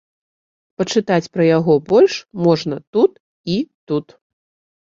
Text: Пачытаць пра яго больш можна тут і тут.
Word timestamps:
Пачытаць 0.81 1.31
пра 1.35 1.43
яго 1.57 1.75
больш 1.91 2.13
можна 2.47 2.75
тут 2.99 3.11
і 3.57 3.59
тут. 3.93 4.19